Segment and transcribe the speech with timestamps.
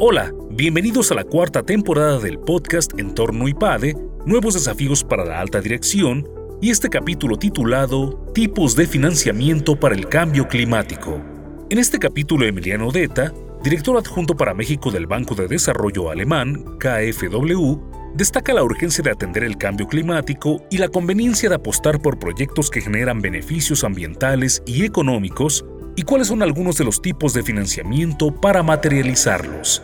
[0.00, 5.60] Hola, bienvenidos a la cuarta temporada del podcast Entorno IPADE, Nuevos Desafíos para la Alta
[5.60, 6.24] Dirección,
[6.62, 11.20] y este capítulo titulado Tipos de Financiamiento para el Cambio Climático.
[11.68, 13.34] En este capítulo, Emiliano Odeta,
[13.64, 17.80] director adjunto para México del Banco de Desarrollo Alemán, KfW,
[18.14, 22.70] destaca la urgencia de atender el cambio climático y la conveniencia de apostar por proyectos
[22.70, 25.64] que generan beneficios ambientales y económicos
[25.98, 29.82] y cuáles son algunos de los tipos de financiamiento para materializarlos.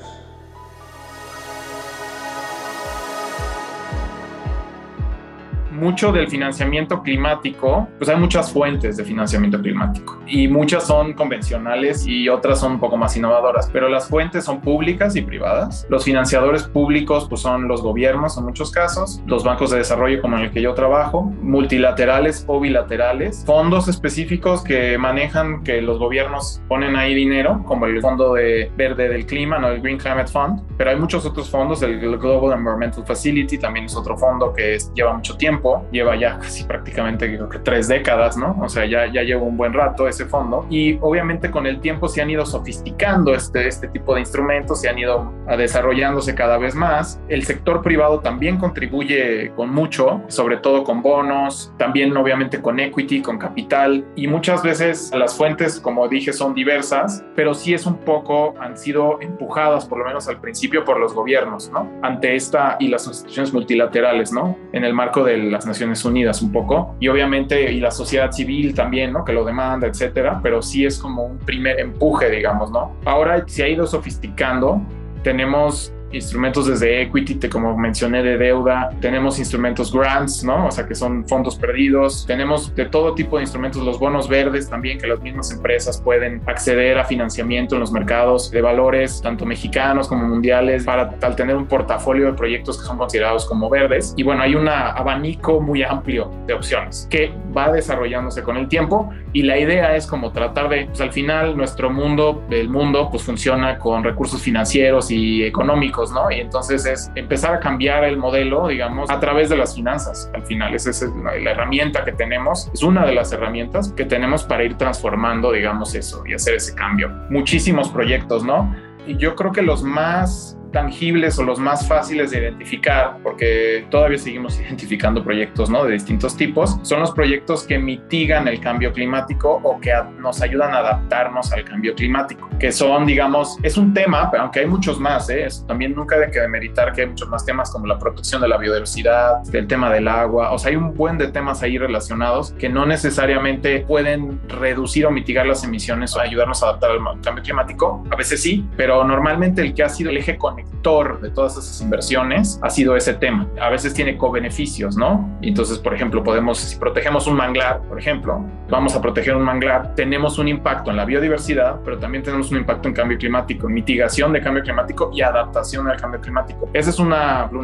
[5.74, 12.06] Mucho del financiamiento climático, pues hay muchas fuentes de financiamiento climático y muchas son convencionales
[12.06, 15.86] y otras son un poco más innovadoras, pero las fuentes son públicas y privadas.
[15.88, 20.38] Los financiadores públicos pues son los gobiernos en muchos casos, los bancos de desarrollo como
[20.38, 26.62] en el que yo trabajo, multilaterales o bilaterales, fondos específicos que manejan que los gobiernos
[26.68, 30.62] ponen ahí dinero, como el Fondo de Verde del Clima, no el Green Climate Fund,
[30.76, 35.12] pero hay muchos otros fondos, el Global Environmental Facility también es otro fondo que lleva
[35.14, 38.56] mucho tiempo lleva ya casi prácticamente creo que tres décadas, ¿no?
[38.60, 42.08] O sea, ya, ya lleva un buen rato ese fondo y obviamente con el tiempo
[42.08, 46.74] se han ido sofisticando este, este tipo de instrumentos, se han ido desarrollándose cada vez
[46.74, 47.20] más.
[47.28, 53.22] El sector privado también contribuye con mucho, sobre todo con bonos, también obviamente con equity,
[53.22, 57.98] con capital y muchas veces las fuentes, como dije, son diversas, pero sí es un
[57.98, 61.90] poco, han sido empujadas por lo menos al principio por los gobiernos, ¿no?
[62.02, 64.56] Ante esta y las instituciones multilaterales, ¿no?
[64.72, 68.74] En el marco de las Naciones Unidas un poco y obviamente y la sociedad civil
[68.74, 69.24] también, ¿no?
[69.24, 72.94] Que lo demanda, etcétera, pero sí es como un primer empuje, digamos, ¿no?
[73.06, 74.82] Ahora se ha ido sofisticando,
[75.22, 80.68] tenemos instrumentos desde equity, como mencioné, de deuda, tenemos instrumentos grants, ¿no?
[80.68, 84.68] O sea, que son fondos perdidos, tenemos de todo tipo de instrumentos, los bonos verdes
[84.68, 89.44] también, que las mismas empresas pueden acceder a financiamiento en los mercados de valores, tanto
[89.46, 94.14] mexicanos como mundiales, para tal tener un portafolio de proyectos que son considerados como verdes.
[94.16, 99.10] Y bueno, hay un abanico muy amplio de opciones que va desarrollándose con el tiempo
[99.32, 103.22] y la idea es como tratar de, pues al final nuestro mundo, el mundo, pues
[103.22, 106.30] funciona con recursos financieros y económicos ¿no?
[106.30, 110.30] Y entonces es empezar a cambiar el modelo, digamos, a través de las finanzas.
[110.34, 114.04] Al final, esa es la, la herramienta que tenemos, es una de las herramientas que
[114.04, 117.08] tenemos para ir transformando, digamos, eso y hacer ese cambio.
[117.30, 118.74] Muchísimos proyectos, ¿no?
[119.06, 124.18] Y yo creo que los más tangibles o los más fáciles de identificar, porque todavía
[124.18, 125.84] seguimos identificando proyectos ¿no?
[125.84, 130.74] de distintos tipos, son los proyectos que mitigan el cambio climático o que nos ayudan
[130.74, 135.30] a adaptarnos al cambio climático, que son, digamos, es un tema, aunque hay muchos más,
[135.30, 135.46] ¿eh?
[135.68, 138.58] también nunca hay que demeritar que hay muchos más temas como la protección de la
[138.58, 142.68] biodiversidad, el tema del agua, o sea, hay un buen de temas ahí relacionados que
[142.68, 148.04] no necesariamente pueden reducir o mitigar las emisiones o ayudarnos a adaptar al cambio climático,
[148.10, 150.36] a veces sí, pero normalmente el que ha sido el eje
[150.84, 153.48] conectado de todas esas inversiones ha sido ese tema.
[153.60, 155.30] A veces tiene co-beneficios, ¿no?
[155.40, 159.94] Entonces, por ejemplo, podemos, si protegemos un manglar, por ejemplo, vamos a proteger un manglar,
[159.94, 163.74] tenemos un impacto en la biodiversidad, pero también tenemos un impacto en cambio climático, en
[163.74, 166.68] mitigación de cambio climático y adaptación al cambio climático.
[166.74, 167.14] Ese es un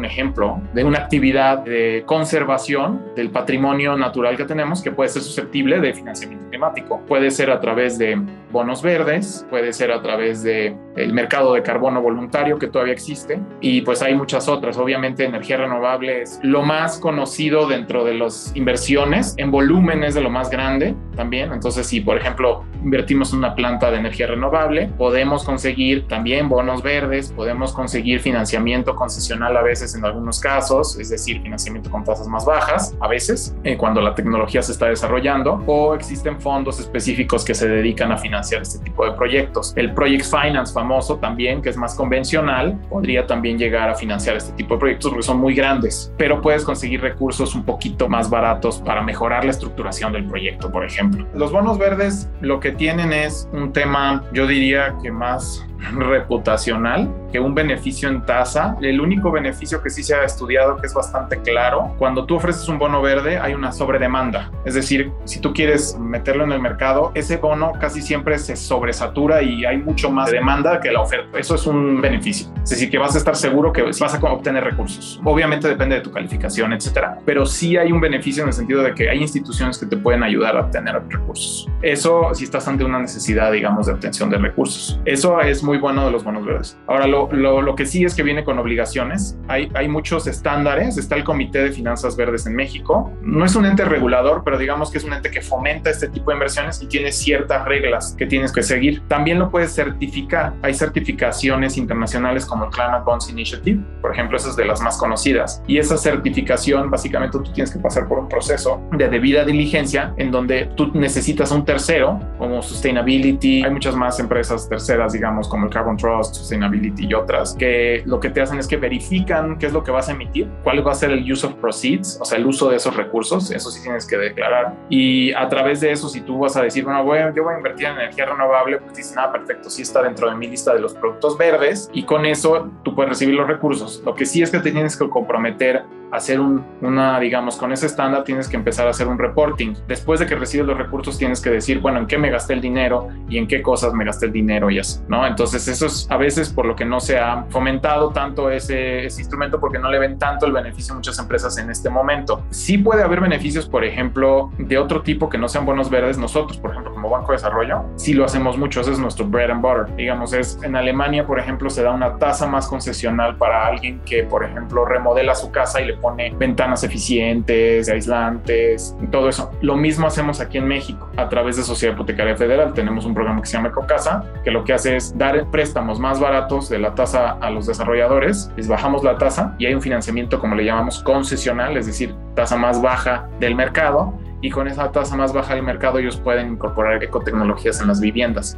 [0.03, 5.79] ejemplo de una actividad de conservación del patrimonio natural que tenemos que puede ser susceptible
[5.79, 7.01] de financiamiento climático.
[7.07, 8.19] Puede ser a través de
[8.51, 13.39] bonos verdes, puede ser a través de el mercado de carbono voluntario que todavía existe
[13.61, 14.77] y pues hay muchas otras.
[14.77, 20.21] Obviamente energía renovable es lo más conocido dentro de las inversiones, en volumen es de
[20.21, 21.53] lo más grande también.
[21.53, 26.81] Entonces si por ejemplo invertimos en una planta de energía renovable, podemos conseguir también bonos
[26.81, 32.27] verdes, podemos conseguir financiamiento concesional a veces en algunos casos, es decir, financiamiento con tasas
[32.27, 37.45] más bajas a veces eh, cuando la tecnología se está desarrollando o existen fondos específicos
[37.45, 39.73] que se dedican a financiar este tipo de proyectos.
[39.75, 44.53] El Project Finance famoso también, que es más convencional, podría también llegar a financiar este
[44.53, 48.79] tipo de proyectos porque son muy grandes, pero puedes conseguir recursos un poquito más baratos
[48.79, 51.10] para mejorar la estructuración del proyecto, por ejemplo.
[51.33, 57.39] Los bonos verdes lo que tienen es un tema, yo diría que más reputacional que
[57.39, 58.75] un beneficio en tasa.
[58.81, 62.67] El único beneficio que sí se ha estudiado, que es bastante claro, cuando tú ofreces
[62.67, 64.51] un bono verde hay una sobredemanda.
[64.65, 69.41] Es decir, si tú quieres meterlo en el mercado, ese bono casi siempre se sobresatura
[69.41, 71.37] y hay mucho más demanda que la oferta.
[71.37, 72.47] Eso es un beneficio.
[72.63, 75.19] Es decir, que vas a estar seguro que vas a obtener recursos.
[75.23, 78.93] Obviamente depende de tu calificación, etcétera, pero sí hay un beneficio en el sentido de
[78.93, 81.67] que hay instituciones que te pueden ayudar a obtener recursos.
[81.81, 84.99] Eso si estás ante una necesidad, digamos, de obtención de recursos.
[85.05, 86.77] Eso es muy muy bueno de los bonos verdes.
[86.85, 89.37] Ahora, lo, lo, lo que sí es que viene con obligaciones.
[89.47, 90.97] Hay, hay muchos estándares.
[90.97, 93.09] Está el Comité de Finanzas Verdes en México.
[93.21, 96.29] No es un ente regulador, pero digamos que es un ente que fomenta este tipo
[96.29, 99.01] de inversiones y tiene ciertas reglas que tienes que seguir.
[99.07, 100.55] También lo puedes certificar.
[100.61, 104.97] Hay certificaciones internacionales como el Climate Bonds Initiative, por ejemplo, esa es de las más
[104.97, 105.63] conocidas.
[105.67, 110.31] Y esa certificación, básicamente tú tienes que pasar por un proceso de debida diligencia en
[110.31, 113.63] donde tú necesitas un tercero, como Sustainability.
[113.63, 118.19] Hay muchas más empresas terceras, digamos, como el Carbon Trust, Sustainability y otras, que lo
[118.19, 120.91] que te hacen es que verifican qué es lo que vas a emitir, cuál va
[120.91, 123.81] a ser el use of proceeds, o sea, el uso de esos recursos, eso sí
[123.83, 124.75] tienes que declarar.
[124.89, 127.57] Y a través de eso, si tú vas a decir, bueno, voy, yo voy a
[127.57, 130.79] invertir en energía renovable, pues dices, nada, perfecto, sí está dentro de mi lista de
[130.79, 134.01] los productos verdes y con eso tú puedes recibir los recursos.
[134.05, 137.85] Lo que sí es que te tienes que comprometer hacer un, una, digamos, con ese
[137.85, 139.73] estándar tienes que empezar a hacer un reporting.
[139.87, 142.61] Después de que recibes los recursos tienes que decir, bueno, en qué me gasté el
[142.61, 145.25] dinero y en qué cosas me gasté el dinero y eso, ¿no?
[145.25, 149.21] Entonces eso es a veces por lo que no se ha fomentado tanto ese, ese
[149.21, 152.45] instrumento porque no le ven tanto el beneficio a muchas empresas en este momento.
[152.49, 156.17] Sí puede haber beneficios, por ejemplo, de otro tipo que no sean bonos verdes.
[156.17, 159.51] Nosotros, por ejemplo, como Banco de Desarrollo, sí lo hacemos mucho, ese es nuestro bread
[159.51, 159.95] and butter.
[159.95, 164.23] Digamos, es en Alemania, por ejemplo, se da una tasa más concesional para alguien que,
[164.23, 169.51] por ejemplo, remodela su casa y le pone ventanas eficientes, aislantes, todo eso.
[169.61, 172.73] Lo mismo hacemos aquí en México a través de Sociedad Hipotecaria Federal.
[172.73, 176.19] Tenemos un programa que se llama Ecocasa, que lo que hace es dar préstamos más
[176.19, 180.39] baratos de la tasa a los desarrolladores, les bajamos la tasa y hay un financiamiento,
[180.39, 185.15] como le llamamos, concesional, es decir, tasa más baja del mercado y con esa tasa
[185.15, 188.57] más baja del mercado ellos pueden incorporar ecotecnologías en las viviendas.